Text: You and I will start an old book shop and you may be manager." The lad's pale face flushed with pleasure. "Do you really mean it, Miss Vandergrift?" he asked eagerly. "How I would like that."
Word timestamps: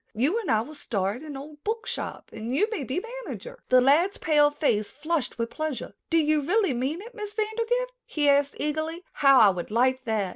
You 0.15 0.39
and 0.39 0.49
I 0.49 0.61
will 0.61 0.73
start 0.73 1.21
an 1.21 1.37
old 1.37 1.63
book 1.63 1.85
shop 1.85 2.31
and 2.33 2.55
you 2.55 2.67
may 2.71 2.83
be 2.83 3.05
manager." 3.23 3.59
The 3.69 3.81
lad's 3.81 4.17
pale 4.17 4.49
face 4.49 4.89
flushed 4.91 5.37
with 5.37 5.51
pleasure. 5.51 5.93
"Do 6.09 6.17
you 6.17 6.41
really 6.41 6.73
mean 6.73 7.01
it, 7.03 7.13
Miss 7.13 7.33
Vandergrift?" 7.35 7.91
he 8.07 8.27
asked 8.27 8.55
eagerly. 8.57 9.03
"How 9.13 9.37
I 9.37 9.49
would 9.49 9.69
like 9.69 10.05
that." 10.05 10.29